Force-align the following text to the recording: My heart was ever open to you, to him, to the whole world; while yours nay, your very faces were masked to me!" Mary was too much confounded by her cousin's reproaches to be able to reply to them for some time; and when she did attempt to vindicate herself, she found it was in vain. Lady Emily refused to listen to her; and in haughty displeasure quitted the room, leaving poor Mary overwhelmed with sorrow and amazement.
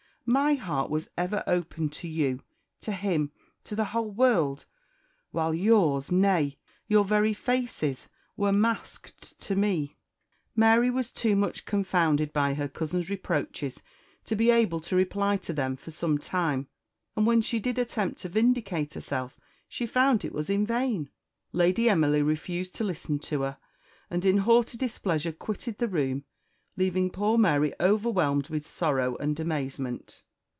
My 0.23 0.53
heart 0.53 0.89
was 0.89 1.09
ever 1.17 1.43
open 1.45 1.89
to 1.89 2.07
you, 2.07 2.41
to 2.81 2.93
him, 2.93 3.31
to 3.65 3.75
the 3.75 3.85
whole 3.85 4.11
world; 4.11 4.65
while 5.31 5.53
yours 5.53 6.09
nay, 6.09 6.57
your 6.87 7.03
very 7.03 7.33
faces 7.33 8.07
were 8.37 8.53
masked 8.53 9.37
to 9.41 9.55
me!" 9.57 9.97
Mary 10.55 10.89
was 10.89 11.11
too 11.11 11.35
much 11.35 11.65
confounded 11.65 12.31
by 12.31 12.53
her 12.53 12.69
cousin's 12.69 13.09
reproaches 13.09 13.81
to 14.23 14.35
be 14.37 14.51
able 14.51 14.79
to 14.81 14.95
reply 14.95 15.35
to 15.37 15.51
them 15.51 15.75
for 15.75 15.91
some 15.91 16.17
time; 16.17 16.67
and 17.17 17.25
when 17.25 17.41
she 17.41 17.59
did 17.59 17.77
attempt 17.77 18.19
to 18.21 18.29
vindicate 18.29 18.93
herself, 18.93 19.37
she 19.67 19.85
found 19.85 20.23
it 20.23 20.31
was 20.31 20.49
in 20.49 20.65
vain. 20.65 21.09
Lady 21.51 21.89
Emily 21.89 22.21
refused 22.21 22.73
to 22.75 22.85
listen 22.85 23.19
to 23.19 23.41
her; 23.41 23.57
and 24.09 24.23
in 24.23 24.37
haughty 24.37 24.77
displeasure 24.77 25.33
quitted 25.33 25.79
the 25.79 25.89
room, 25.89 26.23
leaving 26.77 27.11
poor 27.11 27.37
Mary 27.37 27.73
overwhelmed 27.81 28.47
with 28.47 28.65
sorrow 28.65 29.17
and 29.17 29.39
amazement. 29.41 30.23